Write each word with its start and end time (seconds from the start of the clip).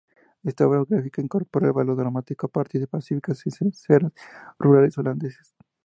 Esta 0.43 0.67
obra 0.67 0.83
gráfica 0.89 1.21
incorpora 1.21 1.67
el 1.67 1.73
valor 1.73 1.95
dramático 1.97 2.47
a 2.47 2.51
partir 2.51 2.81
de 2.81 2.87
pacíficas 2.87 3.45
escenas 3.45 3.85
rurales 4.57 4.97
holandesas. 4.97 5.53